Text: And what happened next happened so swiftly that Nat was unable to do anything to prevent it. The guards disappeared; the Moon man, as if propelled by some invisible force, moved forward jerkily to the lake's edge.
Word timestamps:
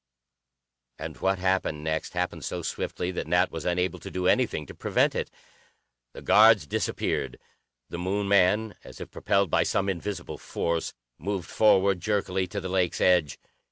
And 0.97 1.17
what 1.17 1.37
happened 1.37 1.83
next 1.83 2.13
happened 2.13 2.43
so 2.43 2.63
swiftly 2.63 3.11
that 3.11 3.27
Nat 3.27 3.51
was 3.51 3.65
unable 3.65 3.99
to 3.99 4.09
do 4.09 4.25
anything 4.25 4.65
to 4.65 4.73
prevent 4.73 5.13
it. 5.13 5.29
The 6.13 6.23
guards 6.23 6.65
disappeared; 6.65 7.37
the 7.87 7.99
Moon 7.99 8.27
man, 8.27 8.73
as 8.83 8.99
if 8.99 9.11
propelled 9.11 9.51
by 9.51 9.61
some 9.61 9.87
invisible 9.87 10.39
force, 10.39 10.95
moved 11.19 11.47
forward 11.51 11.99
jerkily 11.99 12.47
to 12.47 12.59
the 12.59 12.67
lake's 12.67 12.99
edge. 12.99 13.37